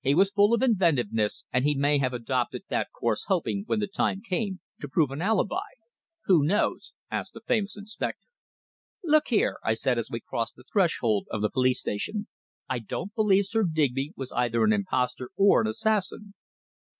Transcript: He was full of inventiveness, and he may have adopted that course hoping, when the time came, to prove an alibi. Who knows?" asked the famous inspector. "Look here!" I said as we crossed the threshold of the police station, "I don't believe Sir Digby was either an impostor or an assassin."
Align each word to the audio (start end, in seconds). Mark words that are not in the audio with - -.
He 0.00 0.12
was 0.12 0.32
full 0.32 0.54
of 0.54 0.60
inventiveness, 0.60 1.44
and 1.52 1.64
he 1.64 1.76
may 1.76 1.98
have 1.98 2.12
adopted 2.12 2.64
that 2.68 2.88
course 2.90 3.26
hoping, 3.28 3.62
when 3.68 3.78
the 3.78 3.86
time 3.86 4.20
came, 4.20 4.58
to 4.80 4.88
prove 4.88 5.12
an 5.12 5.22
alibi. 5.22 5.62
Who 6.24 6.42
knows?" 6.44 6.92
asked 7.12 7.32
the 7.34 7.42
famous 7.46 7.76
inspector. 7.76 8.26
"Look 9.04 9.28
here!" 9.28 9.58
I 9.62 9.74
said 9.74 9.96
as 9.96 10.10
we 10.10 10.18
crossed 10.18 10.56
the 10.56 10.64
threshold 10.64 11.28
of 11.30 11.42
the 11.42 11.48
police 11.50 11.78
station, 11.78 12.26
"I 12.68 12.80
don't 12.80 13.14
believe 13.14 13.46
Sir 13.46 13.62
Digby 13.70 14.12
was 14.16 14.32
either 14.32 14.64
an 14.64 14.72
impostor 14.72 15.30
or 15.36 15.60
an 15.60 15.68
assassin." 15.68 16.34